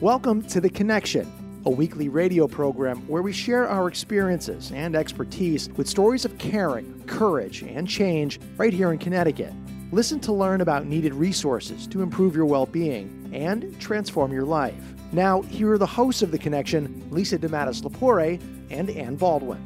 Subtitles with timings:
[0.00, 5.68] Welcome to The Connection, a weekly radio program where we share our experiences and expertise
[5.70, 9.52] with stories of caring, courage, and change right here in Connecticut.
[9.90, 14.94] Listen to learn about needed resources to improve your well being and transform your life.
[15.10, 19.58] Now, here are the hosts of The Connection Lisa DeMatteis-Lepore and Ann Baldwin.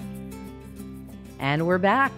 [1.41, 2.12] And we're back.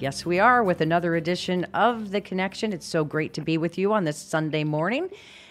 [0.00, 2.72] Yes, we are with another edition of The Connection.
[2.72, 5.08] It's so great to be with you on this Sunday morning.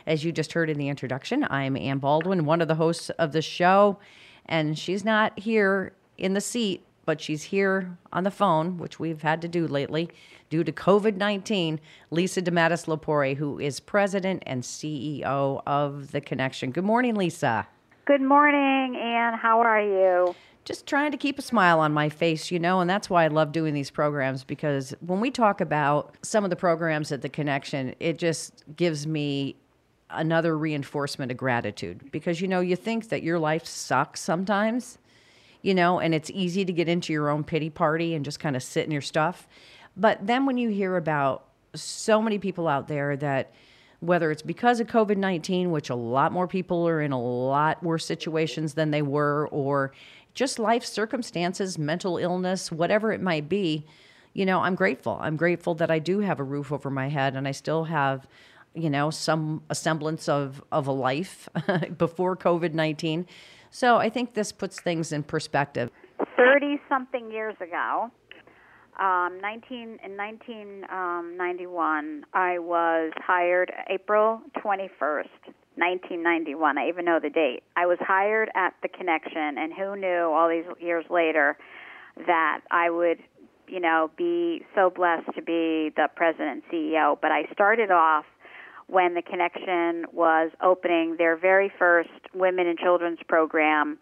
[0.09, 3.31] As you just heard in the introduction, I'm Ann Baldwin, one of the hosts of
[3.31, 3.99] the show,
[4.47, 9.21] and she's not here in the seat, but she's here on the phone, which we've
[9.21, 10.09] had to do lately
[10.49, 11.79] due to COVID 19.
[12.09, 16.71] Lisa DeMatteis-Lepore, who is president and CEO of The Connection.
[16.71, 17.67] Good morning, Lisa.
[18.05, 19.35] Good morning, Ann.
[19.35, 20.33] How are you?
[20.65, 23.27] Just trying to keep a smile on my face, you know, and that's why I
[23.27, 27.29] love doing these programs because when we talk about some of the programs at The
[27.29, 29.55] Connection, it just gives me
[30.09, 32.11] another reinforcement of gratitude.
[32.11, 34.97] Because you know you think that your life sucks sometimes
[35.61, 38.55] you know and it's easy to get into your own pity party and just kind
[38.55, 39.47] of sit in your stuff.
[39.97, 43.53] But then when you hear about so many people out there that
[43.99, 48.05] whether it's because of covid-19 which a lot more people are in a lot worse
[48.05, 49.91] situations than they were or
[50.33, 53.85] just life circumstances mental illness whatever it might be
[54.33, 55.17] you know i'm grateful.
[55.21, 58.25] I'm grateful that i do have a roof over my head and i still have
[58.81, 61.49] you know, some semblance of, of a life
[61.97, 63.25] before COVID 19.
[63.71, 65.91] So I think this puts things in perspective.
[66.35, 68.11] 30 something years ago,
[68.99, 75.29] um, 19, in 1991, um, I was hired April 21st,
[75.75, 76.77] 1991.
[76.77, 77.63] I even know the date.
[77.77, 81.57] I was hired at The Connection, and who knew all these years later
[82.27, 83.19] that I would
[83.69, 87.17] you know, be so blessed to be the president and CEO.
[87.21, 88.25] But I started off
[88.89, 93.99] when the Connection was opening their very first women and children's program.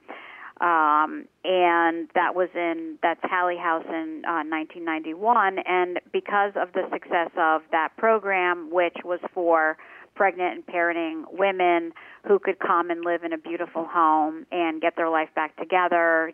[0.59, 5.59] Um, and that was in that's Hallie House in uh, 1991.
[5.59, 9.77] And because of the success of that program, which was for
[10.15, 11.91] pregnant and parenting women
[12.27, 16.31] who could come and live in a beautiful home and get their life back together,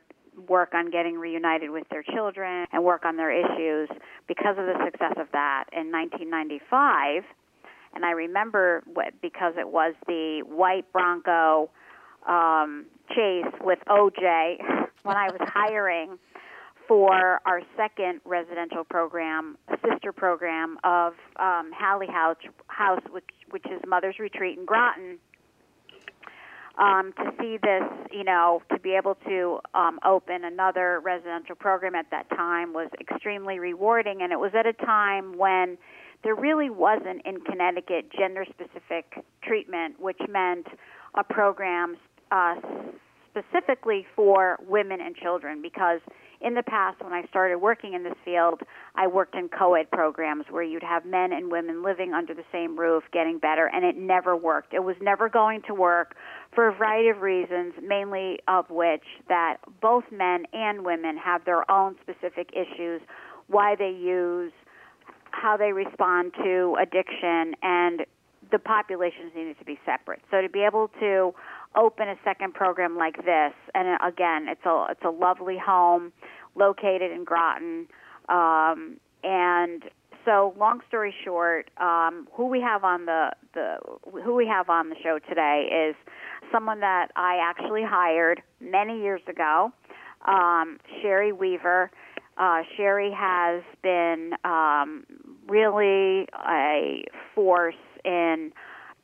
[0.47, 3.90] work on getting reunited with their children, and work on their issues.
[4.28, 7.24] Because of the success of that, in 1995
[7.95, 11.69] and I remember what because it was the white Bronco
[12.27, 14.57] um, chase with OJ
[15.03, 16.17] when I was hiring
[16.87, 19.57] for our second residential program,
[19.89, 22.37] sister program of um, Hallie House,
[22.67, 25.19] House, which which is Mother's Retreat in Groton.
[26.75, 31.93] Um, to see this, you know, to be able to um, open another residential program
[31.93, 35.77] at that time was extremely rewarding, and it was at a time when
[36.23, 40.67] there really wasn't in Connecticut gender specific treatment, which meant
[41.16, 41.97] a program
[42.31, 42.56] uh,
[43.29, 46.00] specifically for women and children because
[46.41, 48.61] in the past when I started working in this field,
[48.95, 52.78] I worked in co-ed programs where you'd have men and women living under the same
[52.78, 54.73] roof getting better and it never worked.
[54.73, 56.16] It was never going to work
[56.53, 61.70] for a variety of reasons, mainly of which that both men and women have their
[61.72, 63.02] own specific issues,
[63.47, 64.52] why they use
[65.34, 68.06] how they respond to addiction, and
[68.52, 70.22] the populations needed to be separate.
[70.30, 71.34] So to be able to
[71.76, 76.14] open a second program like this, and again, it's a it's a lovely home
[76.56, 77.88] located in Groton,
[78.30, 79.84] um, and
[80.24, 83.78] so long story short, um, who we have on the the
[84.24, 85.96] who we have on the show today is
[86.52, 89.74] someone that I actually hired many years ago,
[90.28, 91.90] um, Sherry Weaver.
[92.38, 95.06] Uh, Sherry has been um,
[95.47, 97.03] really a
[97.35, 98.52] force in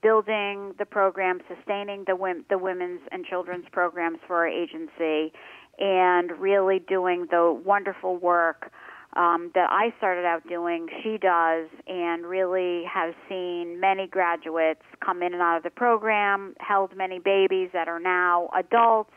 [0.02, 5.32] building the program, sustaining the the women's and children's programs for our agency,
[5.78, 8.72] and really doing the wonderful work
[9.16, 15.24] um, that I started out doing, she does, and really has seen many graduates come
[15.24, 19.12] in and out of the program, held many babies that are now adults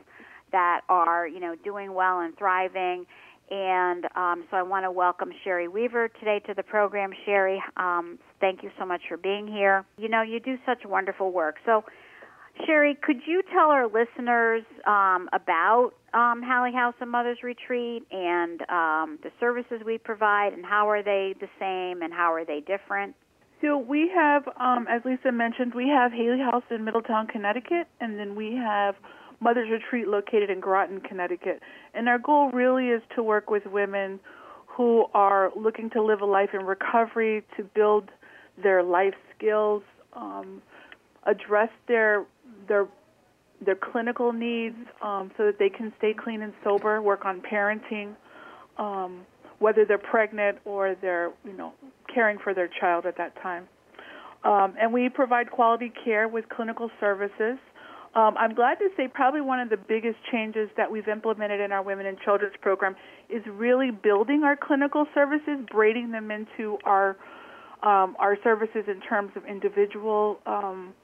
[0.50, 3.06] that are, you know, doing well and thriving.
[3.52, 7.10] And um, so I want to welcome Sherry Weaver today to the program.
[7.26, 9.84] Sherry, um, thank you so much for being here.
[9.98, 11.56] You know, you do such wonderful work.
[11.66, 11.84] So,
[12.64, 18.62] Sherry, could you tell our listeners um, about um, Hallie House and Mothers Retreat and
[18.70, 22.60] um, the services we provide, and how are they the same and how are they
[22.60, 23.14] different?
[23.60, 28.18] So we have, um, as Lisa mentioned, we have Haley House in Middletown, Connecticut, and
[28.18, 28.94] then we have
[29.42, 31.60] Mothers Retreat located in Groton, Connecticut.
[31.94, 34.20] And our goal really is to work with women
[34.66, 38.10] who are looking to live a life in recovery, to build
[38.62, 39.82] their life skills,
[40.14, 40.62] um,
[41.26, 42.24] address their
[42.68, 42.86] their
[43.64, 48.14] their clinical needs um, so that they can stay clean and sober, work on parenting,
[48.78, 49.24] um,
[49.60, 51.72] whether they're pregnant or they're you know
[52.12, 53.68] caring for their child at that time.
[54.44, 57.58] Um, and we provide quality care with clinical services.
[58.14, 61.72] Um, I'm glad to say probably one of the biggest changes that we've implemented in
[61.72, 62.94] our Women and Children's program
[63.30, 67.16] is really building our clinical services, braiding them into our
[67.82, 70.94] um, our services in terms of individual um,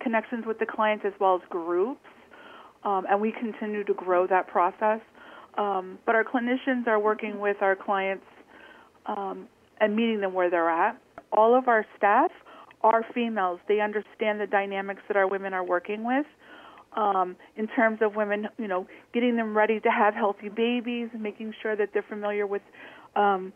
[0.00, 2.00] connections with the clients as well as groups,
[2.84, 5.00] um, and we continue to grow that process.
[5.56, 8.26] Um, but our clinicians are working with our clients
[9.06, 9.48] um,
[9.80, 11.00] and meeting them where they're at.
[11.32, 12.30] All of our staff
[12.82, 13.58] are females.
[13.66, 16.26] They understand the dynamics that our women are working with.
[16.96, 21.52] Um, in terms of women, you know, getting them ready to have healthy babies, making
[21.62, 22.62] sure that they're familiar with
[23.14, 23.52] um,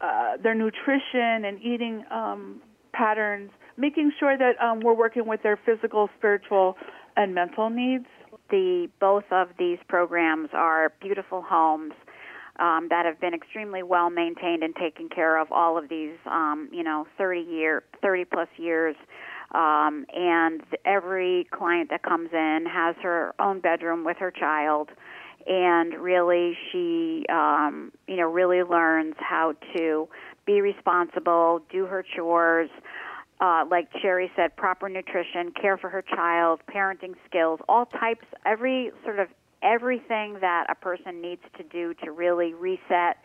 [0.00, 2.60] uh, their nutrition and eating um,
[2.92, 6.76] patterns, making sure that um, we're working with their physical, spiritual,
[7.16, 8.06] and mental needs.
[8.50, 11.92] The both of these programs are beautiful homes
[12.58, 16.68] um, that have been extremely well maintained and taken care of all of these, um,
[16.72, 18.96] you know, 30 year, 30 plus years.
[19.54, 24.90] Um, and every client that comes in has her own bedroom with her child,
[25.46, 30.08] and really she, um, you know, really learns how to
[30.44, 32.68] be responsible, do her chores,
[33.40, 38.90] uh, like Sherry said, proper nutrition, care for her child, parenting skills, all types, every
[39.04, 39.28] sort of
[39.62, 43.18] everything that a person needs to do to really reset,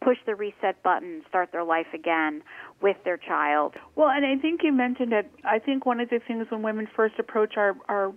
[0.00, 2.42] push the reset button, start their life again
[2.80, 3.74] with their child.
[3.96, 5.30] Well, and I think you mentioned it.
[5.44, 8.12] I think one of the things when women first approach our our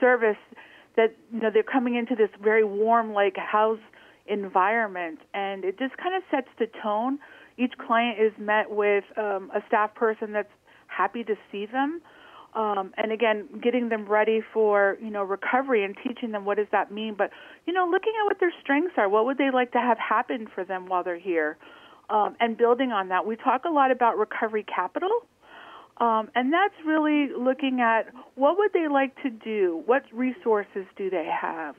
[0.00, 0.36] service
[0.96, 3.78] that you know they're coming into this very warm like house
[4.26, 7.18] environment and it just kind of sets the tone
[7.58, 10.52] each client is met with um, a staff person that's
[10.86, 12.00] happy to see them.
[12.54, 16.66] Um, and again, getting them ready for you know recovery and teaching them what does
[16.72, 17.14] that mean.
[17.16, 17.30] But
[17.66, 20.46] you know, looking at what their strengths are, what would they like to have happen
[20.54, 21.56] for them while they're here,
[22.10, 23.26] um, and building on that.
[23.26, 25.10] We talk a lot about recovery capital,
[25.98, 31.08] um, and that's really looking at what would they like to do, what resources do
[31.08, 31.74] they have,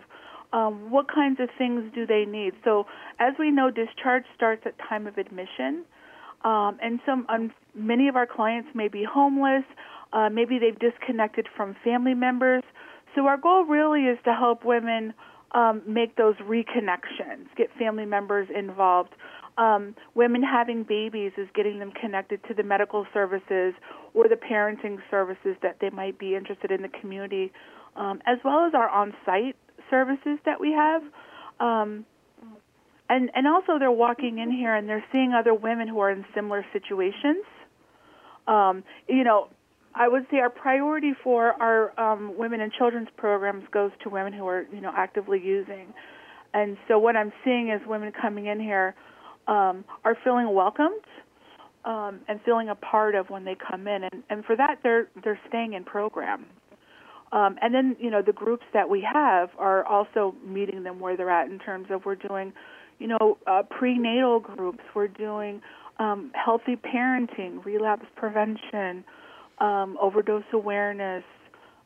[0.53, 2.53] um, what kinds of things do they need?
[2.63, 2.85] So,
[3.19, 5.83] as we know, discharge starts at time of admission,
[6.43, 9.63] um, and some um, many of our clients may be homeless.
[10.13, 12.63] Uh, maybe they've disconnected from family members.
[13.15, 15.13] So, our goal really is to help women
[15.53, 19.13] um, make those reconnections, get family members involved.
[19.57, 23.73] Um, women having babies is getting them connected to the medical services
[24.13, 27.51] or the parenting services that they might be interested in the community,
[27.95, 29.55] um, as well as our on-site
[29.89, 31.03] services that we have.
[31.59, 32.05] Um,
[33.09, 36.25] and and also they're walking in here and they're seeing other women who are in
[36.33, 37.45] similar situations.
[38.47, 39.49] Um, you know,
[39.95, 44.33] I would say our priority for our um, women and children's programs goes to women
[44.33, 45.93] who are you know actively using.
[46.53, 48.95] And so what I'm seeing is women coming in here
[49.47, 51.05] um, are feeling welcomed
[51.85, 55.07] um, and feeling a part of when they come in, and, and for that they're
[55.23, 56.45] they're staying in program.
[57.33, 61.17] Um, and then, you know, the groups that we have are also meeting them where
[61.17, 62.53] they're at in terms of we're doing,
[62.99, 65.59] you know, uh, prenatal groups, we're doing
[65.97, 69.03] um, healthy parenting, relapse prevention,
[69.59, 71.23] um, overdose awareness,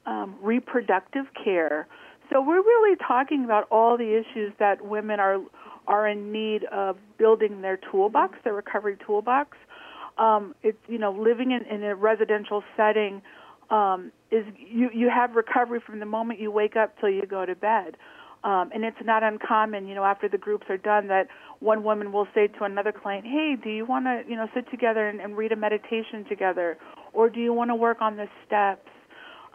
[0.06, 1.88] um, reproductive care.
[2.32, 5.40] So we're really talking about all the issues that women are
[5.88, 9.58] are in need of building their toolbox, their recovery toolbox.
[10.18, 13.22] Um, it's you know living in, in a residential setting
[13.70, 17.46] um, is you you have recovery from the moment you wake up till you go
[17.46, 17.98] to bed.
[18.44, 21.28] Um, and it's not uncommon, you know, after the groups are done, that
[21.60, 24.70] one woman will say to another client, "Hey, do you want to, you know, sit
[24.70, 26.78] together and, and read a meditation together,
[27.14, 28.88] or do you want to work on the steps?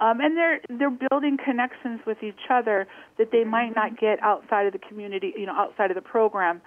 [0.01, 4.67] Um, and they're they're building connections with each other that they might not get outside
[4.67, 6.61] of the community, you know, outside of the program.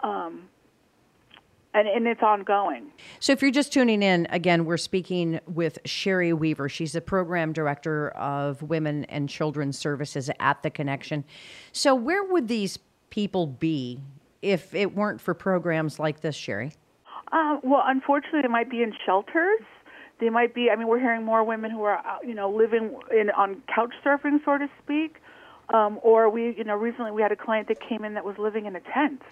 [0.00, 0.48] Um,
[1.74, 2.90] and, and it's ongoing.
[3.20, 6.68] So, if you're just tuning in, again, we're speaking with Sherry Weaver.
[6.68, 11.24] She's the program director of Women and Children's Services at The Connection.
[11.72, 12.78] So, where would these
[13.10, 14.00] people be
[14.42, 16.72] if it weren't for programs like this, Sherry?
[17.32, 19.60] Uh, well, unfortunately, they might be in shelters.
[20.18, 20.70] They might be.
[20.70, 24.44] I mean, we're hearing more women who are, you know, living in on couch surfing,
[24.44, 25.16] so to speak.
[25.72, 28.36] Um, or we, you know, recently we had a client that came in that was
[28.38, 29.22] living in a tent.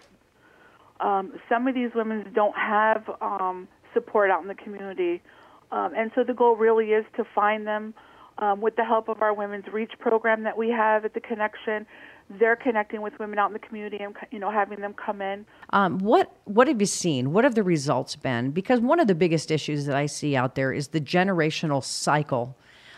[1.01, 5.23] Um, some of these women don't have um, support out in the community,
[5.71, 7.95] um, and so the goal really is to find them
[8.39, 11.87] um, with the help of our Women's Reach program that we have at the Connection.
[12.39, 15.47] They're connecting with women out in the community and you know having them come in.
[15.71, 17.33] Um, what what have you seen?
[17.33, 18.51] What have the results been?
[18.51, 22.57] Because one of the biggest issues that I see out there is the generational cycle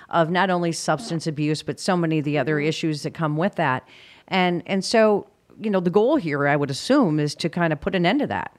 [0.08, 3.54] of not only substance abuse but so many of the other issues that come with
[3.54, 3.86] that,
[4.26, 5.28] and and so
[5.60, 8.20] you know, the goal here, I would assume, is to kind of put an end
[8.20, 8.56] to that.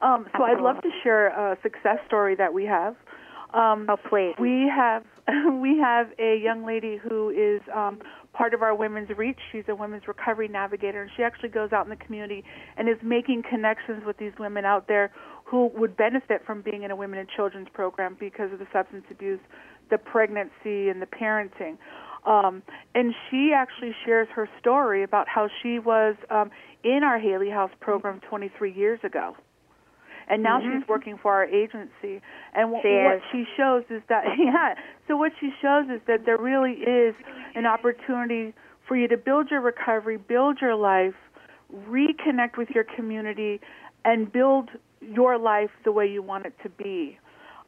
[0.00, 2.94] Um, so I'd love to share a success story that we have.
[3.54, 4.34] Um, oh, please.
[4.38, 5.04] We have
[5.60, 7.98] we have a young lady who is um,
[8.32, 9.38] part of our Women's Reach.
[9.50, 12.44] She's a women's recovery navigator, and she actually goes out in the community
[12.76, 15.10] and is making connections with these women out there
[15.44, 19.04] who would benefit from being in a women and children's program because of the substance
[19.10, 19.40] abuse,
[19.90, 21.78] the pregnancy, and the parenting.
[22.28, 22.62] Um,
[22.94, 26.50] and she actually shares her story about how she was um,
[26.84, 29.34] in our Haley House program 23 years ago.
[30.28, 30.80] And now mm-hmm.
[30.80, 32.20] she's working for our agency.
[32.54, 34.74] And she what she shows is that, yeah,
[35.08, 37.14] so what she shows is that there really is
[37.54, 38.52] an opportunity
[38.86, 41.14] for you to build your recovery, build your life,
[41.88, 43.58] reconnect with your community,
[44.04, 44.68] and build
[45.00, 47.18] your life the way you want it to be.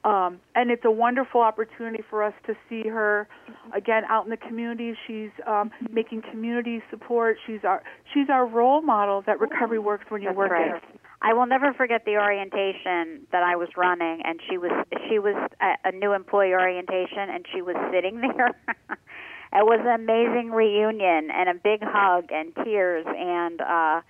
[0.02, 3.28] Um, and it's a wonderful opportunity for us to see her
[3.74, 4.94] again out in the community.
[5.06, 7.36] She's um, making community support.
[7.46, 7.82] She's our
[8.14, 10.76] she's our role model that recovery works when you That's work right.
[10.76, 10.82] it.
[11.20, 14.70] I will never forget the orientation that I was running, and she was
[15.10, 18.48] she was a, a new employee orientation, and she was sitting there.
[18.88, 23.60] it was an amazing reunion and a big hug and tears and.
[23.60, 24.00] uh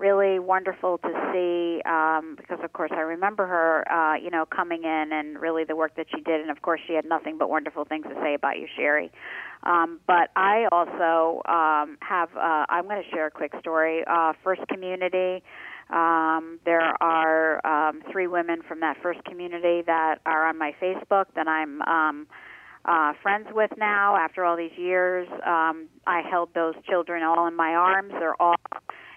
[0.00, 4.82] really wonderful to see um, because, of course, I remember her, uh, you know, coming
[4.84, 7.50] in and really the work that she did, and of course, she had nothing but
[7.50, 9.12] wonderful things to say about you, Sherry.
[9.62, 12.30] Um, but I also um, have.
[12.34, 14.02] Uh, I'm going to share a quick story.
[14.06, 15.42] Uh, first community.
[15.90, 21.26] Um, there are um, three women from that first community that are on my Facebook
[21.34, 22.26] that I'm um,
[22.84, 25.28] uh, friends with now after all these years.
[25.44, 28.12] Um, I held those children all in my arms.
[28.18, 28.54] They're all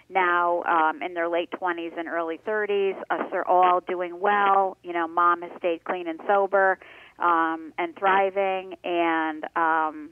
[0.10, 3.00] now um, in their late 20s and early 30s.
[3.10, 4.78] Us are all doing well.
[4.84, 6.80] You know, mom has stayed clean and sober
[7.20, 8.76] um, and thriving.
[8.84, 10.10] And um,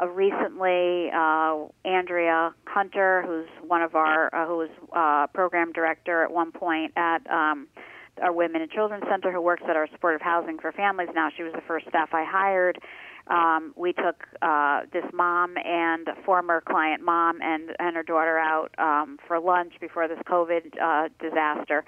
[0.00, 6.24] uh, recently, uh, Andrea Hunter, who's one of our, uh, who was uh, program director
[6.24, 7.68] at one point at um,
[8.22, 11.08] our Women and Children Center, who works at our supportive housing for families.
[11.14, 12.78] Now she was the first staff I hired
[13.30, 18.74] um, we took uh, this mom and former client mom and and her daughter out
[18.78, 21.84] um, for lunch before this COVID uh, disaster,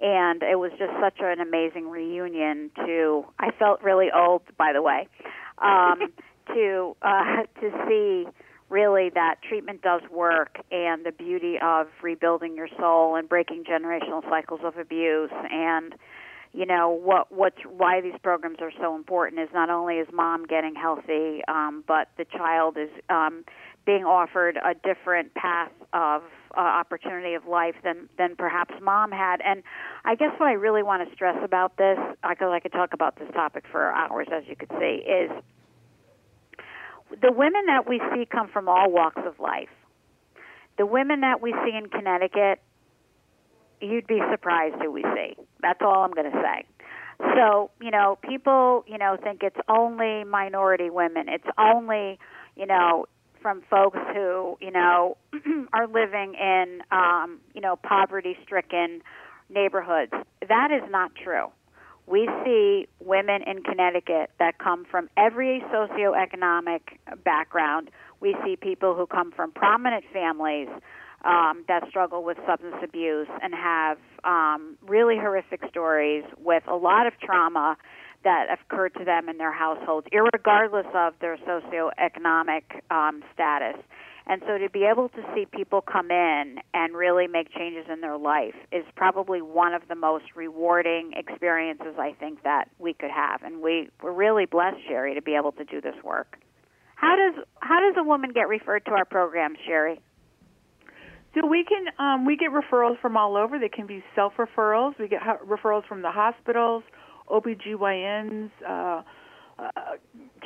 [0.00, 2.70] and it was just such an amazing reunion.
[2.76, 5.06] To I felt really old, by the way,
[5.58, 6.12] um,
[6.48, 8.26] to uh, to see
[8.68, 14.28] really that treatment does work and the beauty of rebuilding your soul and breaking generational
[14.28, 15.94] cycles of abuse and
[16.56, 20.46] you know what what's why these programs are so important is not only is mom
[20.46, 23.44] getting healthy um, but the child is um,
[23.84, 26.22] being offered a different path of
[26.56, 29.40] uh, opportunity of life than than perhaps mom had.
[29.44, 29.62] And
[30.04, 32.94] i guess what i really want to stress about this I because i could talk
[32.94, 35.30] about this topic for hours as you could see is
[37.22, 39.68] the women that we see come from all walks of life.
[40.78, 42.60] The women that we see in connecticut
[43.80, 45.36] you'd be surprised who we see.
[45.62, 46.64] That's all I'm going to say.
[47.34, 51.28] So, you know, people, you know, think it's only minority women.
[51.28, 52.18] It's only,
[52.56, 53.06] you know,
[53.40, 55.16] from folks who, you know,
[55.72, 59.00] are living in, um, you know, poverty-stricken
[59.48, 60.12] neighborhoods.
[60.46, 61.46] That is not true.
[62.06, 66.80] We see women in Connecticut that come from every socioeconomic
[67.24, 67.90] background.
[68.20, 70.68] We see people who come from prominent families
[71.24, 77.06] um, that struggle with substance abuse and have um, really horrific stories with a lot
[77.06, 77.76] of trauma
[78.24, 83.76] that occurred to them in their households, regardless of their socioeconomic um, status.
[84.28, 88.00] And so to be able to see people come in and really make changes in
[88.00, 93.12] their life is probably one of the most rewarding experiences I think that we could
[93.12, 93.42] have.
[93.42, 96.38] And we, we're really blessed, Sherry, to be able to do this work.
[96.96, 100.00] How does how does a woman get referred to our program, Sherry?
[101.36, 103.58] So we can um, we get referrals from all over.
[103.58, 104.98] They can be self referrals.
[104.98, 106.82] We get referrals from the hospitals,
[107.28, 109.02] OBGYNs, uh,
[109.58, 109.70] uh,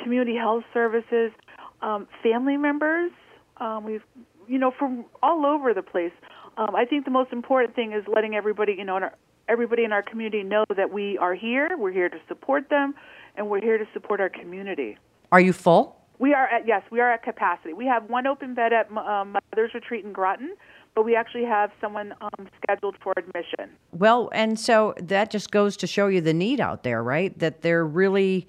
[0.03, 1.31] community health services,
[1.81, 3.11] um, family members.
[3.57, 4.03] Um, we've
[4.49, 6.11] you know from all over the place.
[6.57, 9.13] Um, I think the most important thing is letting everybody you know in our,
[9.47, 11.69] everybody in our community know that we are here.
[11.77, 12.95] We're here to support them,
[13.37, 14.97] and we're here to support our community.
[15.31, 16.01] Are you full?
[16.21, 17.73] We are at yes, we are at capacity.
[17.73, 20.55] We have one open bed at um, Mother's Retreat in Groton,
[20.95, 23.75] but we actually have someone um, scheduled for admission.
[23.91, 27.37] Well, and so that just goes to show you the need out there, right?
[27.39, 28.47] That there really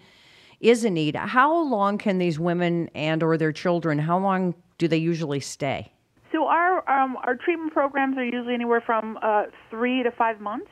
[0.61, 1.16] is a need.
[1.16, 3.99] How long can these women and or their children?
[3.99, 5.92] How long do they usually stay?
[6.30, 10.70] So our um, our treatment programs are usually anywhere from uh, three to five months.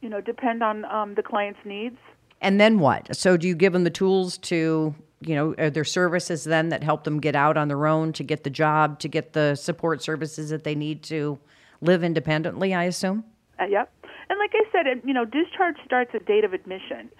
[0.00, 1.96] You know, depend on um, the client's needs.
[2.40, 3.14] And then what?
[3.14, 6.82] So do you give them the tools to you know, are there services then that
[6.82, 10.02] help them get out on their own to get the job, to get the support
[10.02, 11.38] services that they need to
[11.80, 13.24] live independently, I assume?
[13.58, 13.92] Uh, yep.
[14.28, 17.10] And like I said, you know, discharge starts at date of admission.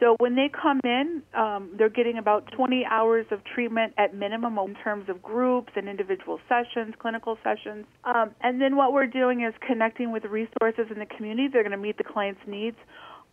[0.00, 4.56] So when they come in, um, they're getting about 20 hours of treatment at minimum
[4.58, 7.84] in terms of groups and individual sessions, clinical sessions.
[8.04, 11.48] Um, and then what we're doing is connecting with resources in the community.
[11.52, 12.76] They're going to meet the client's needs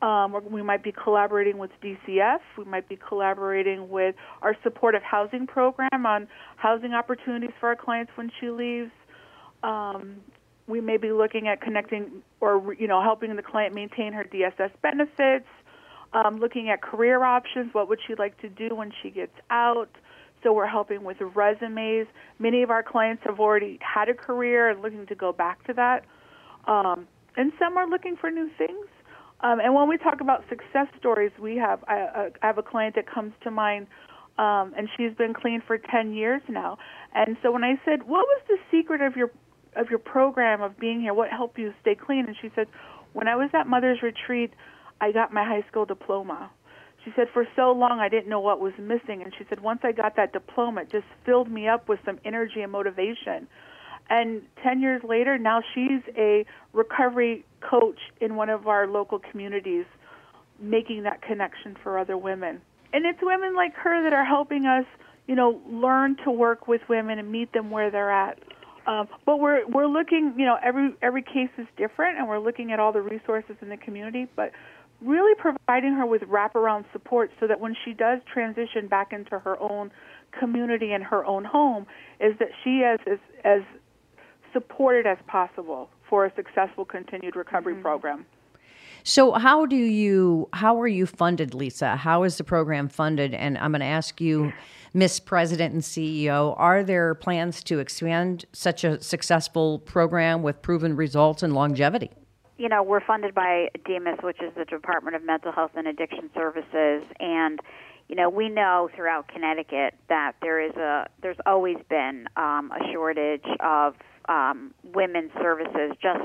[0.01, 2.39] um, we might be collaborating with DCF.
[2.57, 8.11] We might be collaborating with our supportive housing program on housing opportunities for our clients
[8.15, 8.91] when she leaves.
[9.63, 10.17] Um,
[10.67, 14.71] we may be looking at connecting or you know helping the client maintain her DSS
[14.81, 15.47] benefits.
[16.13, 17.73] Um, looking at career options.
[17.73, 19.89] What would she like to do when she gets out?
[20.43, 22.07] So we're helping with resumes.
[22.39, 25.73] Many of our clients have already had a career and looking to go back to
[25.73, 26.05] that.
[26.67, 28.87] Um, and some are looking for new things.
[29.45, 32.95] Um, and when we talk about success stories, we have I, I have a client
[32.95, 33.85] that comes to mind,
[34.39, 36.79] um, and she's been clean for 10 years now.
[37.13, 39.29] And so when I said, "What was the secret of your
[39.75, 41.13] of your program of being here?
[41.13, 42.67] What helped you stay clean?" and she said,
[43.13, 44.51] "When I was at Mother's Retreat,
[44.99, 46.49] I got my high school diploma."
[47.03, 49.81] She said, "For so long, I didn't know what was missing." And she said, "Once
[49.83, 53.47] I got that diploma, it just filled me up with some energy and motivation."
[54.09, 59.85] And 10 years later, now she's a recovery coach in one of our local communities,
[60.59, 62.61] making that connection for other women.
[62.93, 64.85] And it's women like her that are helping us,
[65.27, 68.39] you know, learn to work with women and meet them where they're at.
[68.87, 72.71] Um, but we're we're looking, you know, every every case is different, and we're looking
[72.71, 74.27] at all the resources in the community.
[74.35, 74.51] But
[75.01, 79.59] really providing her with wraparound support so that when she does transition back into her
[79.59, 79.91] own
[80.39, 81.87] community and her own home,
[82.19, 82.99] is that she as
[83.43, 83.61] as
[84.55, 87.81] supported as possible for a successful continued recovery mm-hmm.
[87.81, 88.25] program.
[89.03, 91.95] So how do you how are you funded, Lisa?
[91.95, 93.35] How is the program funded?
[93.35, 94.51] And I'm going to ask you,
[94.95, 100.95] Miss President and CEO, are there plans to expand such a successful program with proven
[100.95, 102.09] results and longevity?
[102.57, 106.29] You know, we're funded by DMHAS, which is the Department of Mental Health and Addiction
[106.33, 107.59] Services, and
[108.07, 112.91] you know, we know throughout Connecticut that there is a there's always been um, a
[112.93, 113.95] shortage of
[114.29, 116.21] um, women's services, just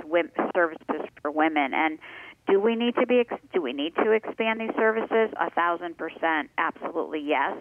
[0.55, 1.73] services for women.
[1.75, 1.99] And
[2.49, 5.31] do we need to be do we need to expand these services?
[5.40, 7.57] A thousand percent, absolutely yes.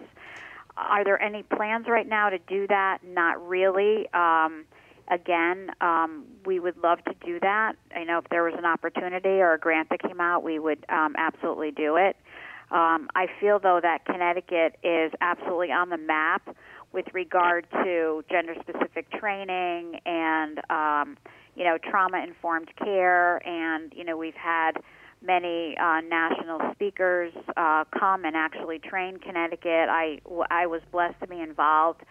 [0.76, 2.98] Are there any plans right now to do that?
[3.04, 4.06] Not really.
[4.12, 4.64] Um,
[5.10, 7.72] again, um, we would love to do that.
[7.94, 10.84] I know if there was an opportunity or a grant that came out, we would
[10.88, 12.16] um, absolutely do it.
[12.70, 16.56] Um, I feel though that Connecticut is absolutely on the map
[16.92, 21.16] with regard to gender specific training and um,
[21.56, 24.72] you know trauma informed care and you know we've had
[25.22, 29.88] many uh, national speakers uh, come and actually train Connecticut.
[29.90, 32.02] I, I was blessed to be involved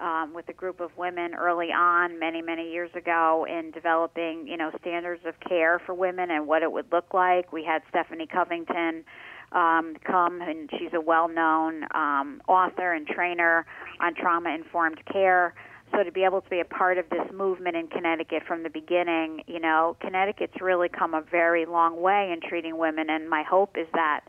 [0.00, 4.56] um, with a group of women early on, many many years ago, in developing you
[4.56, 7.52] know standards of care for women and what it would look like.
[7.52, 9.04] We had Stephanie Covington
[9.54, 13.64] um, come, and she's a well-known um, author and trainer
[14.00, 15.54] on trauma-informed care.
[15.92, 18.70] So to be able to be a part of this movement in Connecticut from the
[18.70, 23.44] beginning, you know, Connecticut's really come a very long way in treating women, and my
[23.44, 24.22] hope is that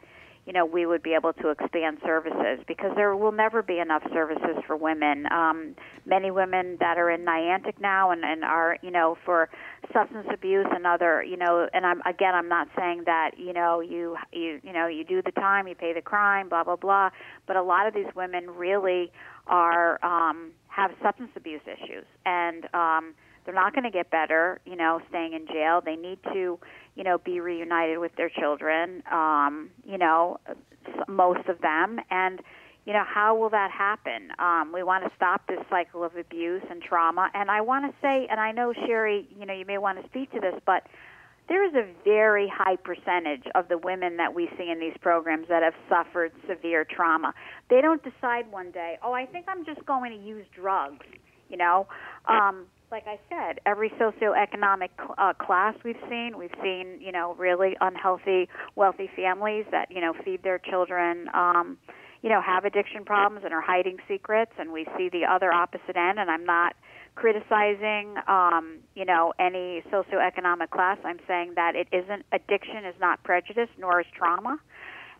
[0.46, 4.04] you know, we would be able to expand services because there will never be enough
[4.14, 5.26] services for women.
[5.32, 9.50] Um, many women that are in Niantic now and, and are, you know, for
[9.92, 13.82] substance abuse and other, you know, and I'm again, I'm not saying that, you know,
[13.82, 17.10] you you you know, you do the time, you pay the crime, blah blah blah,
[17.48, 19.12] but a lot of these women really
[19.48, 24.76] are um, have substance abuse issues, and um, they're not going to get better, you
[24.76, 25.82] know, staying in jail.
[25.84, 26.60] They need to,
[26.96, 30.40] you know, be reunited with their children, um, you know,
[31.08, 32.00] most of them.
[32.10, 32.42] And,
[32.86, 34.30] you know, how will that happen?
[34.40, 37.30] Um, we want to stop this cycle of abuse and trauma.
[37.34, 40.08] And I want to say, and I know, Sherry, you know, you may want to
[40.08, 40.84] speak to this, but
[41.48, 45.48] there is a very high percentage of the women that we see in these programs
[45.50, 47.34] that have suffered severe trauma.
[47.70, 51.06] They don't decide one day, oh, I think I'm just going to use drugs.
[51.50, 51.88] You know,
[52.28, 57.76] um, like I said, every socioeconomic uh, class we've seen, we've seen, you know, really
[57.82, 61.78] unhealthy, wealthy families that, you know, feed their children, um,
[62.22, 64.52] you know, have addiction problems and are hiding secrets.
[64.58, 66.20] And we see the other opposite end.
[66.20, 66.76] And I'm not
[67.16, 70.98] criticizing, um, you know, any socioeconomic class.
[71.04, 74.60] I'm saying that it isn't, addiction is not prejudice, nor is trauma.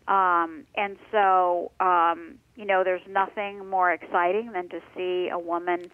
[0.08, 5.90] Um, and so, um, you know, there's nothing more exciting than to see a woman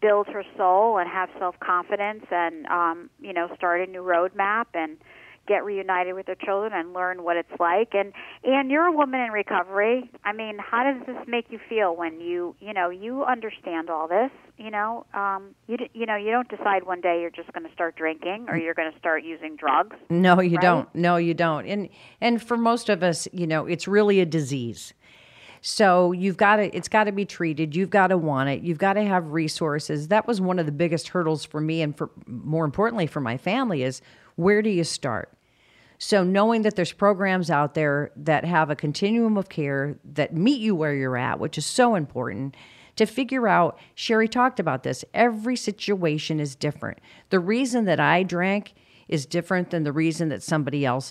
[0.00, 4.66] build her soul and have self confidence and um, you know start a new roadmap
[4.74, 4.98] and
[5.46, 7.90] get reunited with their children and learn what it's like.
[7.94, 8.12] And
[8.44, 10.10] and you're a woman in recovery.
[10.24, 14.08] I mean how does this make you feel when you you know you understand all
[14.08, 15.06] this you know?
[15.14, 18.46] Um you you know you don't decide one day you're just going to start drinking
[18.48, 20.62] or you're going to start using drugs no you right?
[20.62, 20.94] don't.
[20.94, 21.66] No you don't.
[21.66, 21.88] And
[22.20, 24.94] and for most of us you know it's really a disease
[25.68, 27.74] so you've got to, it's got to be treated.
[27.74, 28.62] You've got to want it.
[28.62, 30.06] You've got to have resources.
[30.06, 33.36] That was one of the biggest hurdles for me, and for more importantly for my
[33.36, 34.00] family, is
[34.36, 35.32] where do you start?
[35.98, 40.60] So knowing that there's programs out there that have a continuum of care that meet
[40.60, 42.56] you where you're at, which is so important
[42.94, 43.76] to figure out.
[43.96, 45.04] Sherry talked about this.
[45.14, 47.00] Every situation is different.
[47.30, 48.74] The reason that I drank
[49.08, 51.10] is different than the reason that somebody else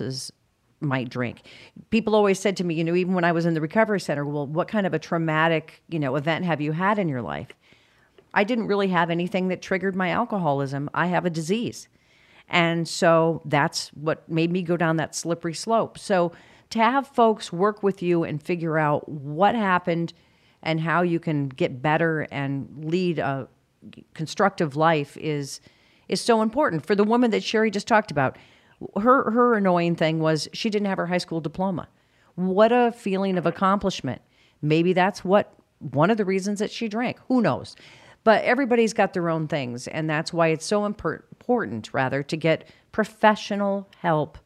[0.86, 1.42] might drink.
[1.90, 4.26] People always said to me, you know, even when I was in the recovery center,
[4.26, 7.50] well, what kind of a traumatic, you know, event have you had in your life?
[8.34, 10.90] I didn't really have anything that triggered my alcoholism.
[10.94, 11.88] I have a disease.
[12.48, 15.98] And so that's what made me go down that slippery slope.
[15.98, 16.32] So
[16.72, 20.14] to have folks work with you and figure out what happened
[20.62, 23.48] and how you can get better and lead a
[24.14, 25.62] constructive life is
[26.08, 28.38] is so important for the woman that Sherry just talked about
[28.96, 31.88] her her annoying thing was she didn't have her high school diploma.
[32.36, 34.22] What a feeling of accomplishment.
[34.62, 37.20] Maybe that's what one of the reasons that she drank.
[37.28, 37.76] Who knows?
[38.24, 42.68] But everybody's got their own things, and that's why it's so important, rather, to get
[42.92, 44.40] professional help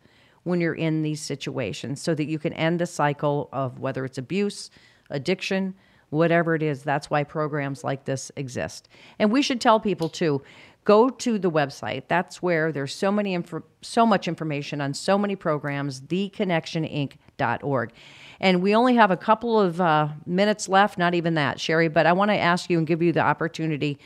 [0.44, 4.18] when you're in these situations so that you can end the cycle of whether it's
[4.18, 4.70] abuse,
[5.10, 5.76] addiction,
[6.10, 6.84] whatever it is.
[6.84, 8.90] That's why programs like this exist.
[9.18, 10.42] And we should tell people too
[10.86, 12.04] go to the website.
[12.08, 17.92] That's where there's so many inf- so much information on so many programs, theconnectioninc.org.
[18.40, 22.06] And we only have a couple of uh, minutes left, not even that, Sherry, but
[22.06, 24.00] I want to ask you and give you the opportunity.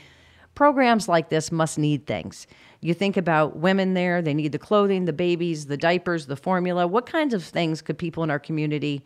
[0.55, 2.47] Programs like this must need things.
[2.81, 6.85] You think about women there, they need the clothing, the babies, the diapers, the formula.
[6.85, 9.05] What kinds of things could people in our community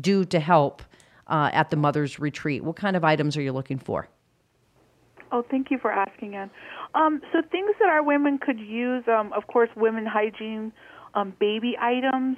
[0.00, 0.82] do to help
[1.28, 2.64] uh, at the Mother's Retreat?
[2.64, 4.08] What kind of items are you looking for?
[5.32, 6.50] Oh, thank you for asking, Ann.
[6.94, 10.72] Um, so things that our women could use, um, of course, women hygiene,
[11.14, 12.36] um, baby items.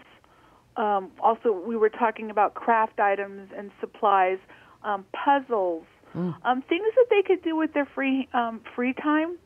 [0.76, 4.38] Um, also, we were talking about craft items and supplies,
[4.84, 5.84] um, puzzles,
[6.16, 6.34] mm.
[6.44, 9.36] um, things that they could do with their free um, free time,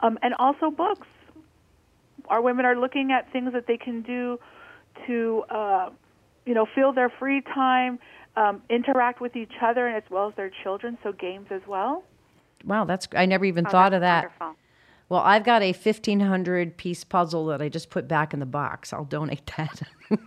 [0.00, 1.08] um, and also books.
[2.28, 4.38] Our women are looking at things that they can do
[5.06, 5.90] to, uh,
[6.44, 7.98] you know, fill their free time,
[8.36, 10.98] um, interact with each other, and as well as their children.
[11.02, 12.04] So games as well.
[12.64, 14.24] Wow, that's I never even oh, thought of that.
[14.24, 14.56] Wonderful.
[15.08, 18.92] Well, I've got a 1500 piece puzzle that I just put back in the box.
[18.92, 19.82] I'll donate that.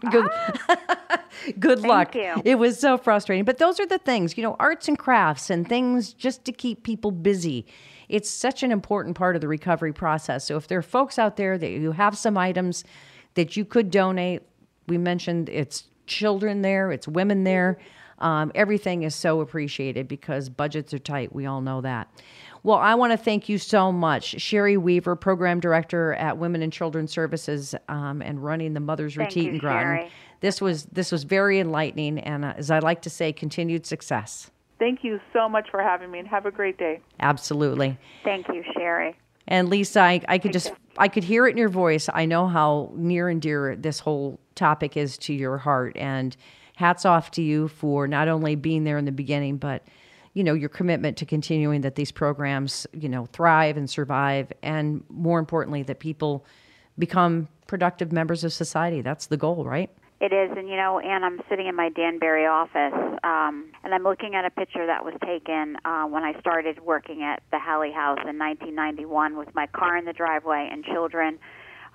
[0.10, 1.22] good ah,
[1.60, 2.15] good luck.
[2.15, 2.41] You.
[2.45, 3.43] It was so frustrating.
[3.43, 6.84] But those are the things, you know, arts and crafts and things just to keep
[6.84, 7.65] people busy.
[8.08, 10.45] It's such an important part of the recovery process.
[10.45, 12.84] So if there are folks out there that you have some items
[13.36, 14.43] that you could donate,
[14.88, 17.78] we mentioned it's children there, it's women there.
[18.20, 21.34] Um, everything is so appreciated because budgets are tight.
[21.34, 22.10] We all know that.
[22.64, 26.74] Well, I want to thank you so much, Sherry Weaver, Program Director at Women and
[26.74, 29.82] Children's Services, um, and running the Mothers thank Retreat you, in Groton.
[29.82, 30.12] Sherry.
[30.42, 34.52] This was this was very enlightening, and uh, as I like to say, continued success.
[34.78, 37.02] Thank you so much for having me, and have a great day.
[37.20, 37.98] Absolutely.
[38.24, 39.18] Thank you, Sherry.
[39.48, 42.10] And Lisa, I, I could just I could hear it in your voice.
[42.14, 46.36] I know how near and dear this whole topic is to your heart, and
[46.80, 49.84] hats off to you for not only being there in the beginning, but
[50.34, 55.04] you know your commitment to continuing that these programs you know thrive and survive and
[55.10, 56.46] more importantly that people
[56.98, 59.02] become productive members of society.
[59.02, 59.89] That's the goal right?
[60.22, 64.04] It is, and you know, and I'm sitting in my Danbury office, um, and I'm
[64.04, 67.92] looking at a picture that was taken uh, when I started working at the Hallie
[67.92, 71.39] House in 1991 with my car in the driveway and children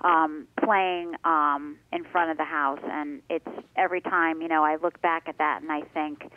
[0.05, 2.79] um, playing um, in front of the house.
[2.83, 6.31] And it's every time, you know, I look back at that and I think,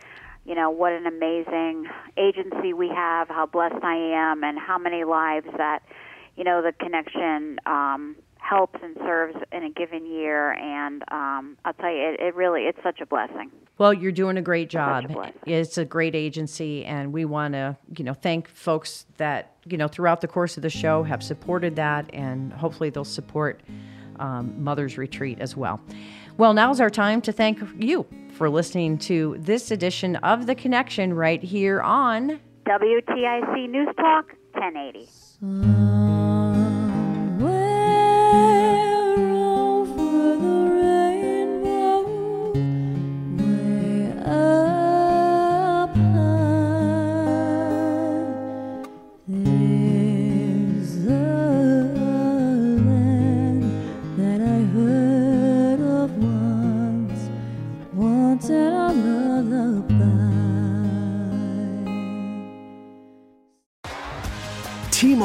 [0.47, 5.05] you know, what an amazing agency we have, how blessed I am, and how many
[5.05, 5.83] lives that,
[6.37, 7.61] you know, the connection.
[7.67, 8.17] Um,
[8.49, 12.63] helps and serves in a given year and um, i'll tell you it, it, really
[12.63, 13.51] it's such a blessing.
[13.77, 15.05] Well you're doing a great job.
[15.11, 19.77] a it's a great agency and we want to you know thank folks that you
[19.77, 23.61] know throughout the course of the show have supported that and hopefully they'll support
[24.19, 25.81] um, mother's retreat as well.
[26.39, 31.13] Well now's our time to thank you for listening to this edition of the connection
[31.13, 35.98] right here on wtic news talk 1080